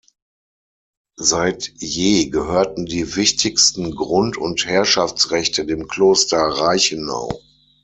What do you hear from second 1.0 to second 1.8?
Seit